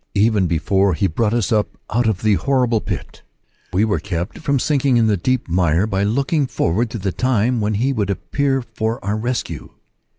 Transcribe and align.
Even 0.15 0.47
before 0.47 0.95
he 0.95 1.05
brought 1.05 1.31
us 1.31 1.51
up 1.51 1.77
out 1.93 2.07
of 2.07 2.23
the 2.23 2.33
horrible 2.33 2.81
pit, 2.81 3.21
we 3.71 3.85
were 3.85 3.99
kept 3.99 4.39
from 4.39 4.57
sinking 4.57 4.97
in 4.97 5.05
the 5.05 5.15
deep 5.15 5.47
mire 5.47 5.85
by 5.85 6.01
looking 6.01 6.47
forward 6.47 6.89
to 6.89 6.97
the 6.97 7.11
time 7.11 7.61
when 7.61 7.75
he 7.75 7.93
would 7.93 8.09
appear 8.09 8.63
for 8.63 8.97
our 9.05 9.15
rescue. 9.15 9.69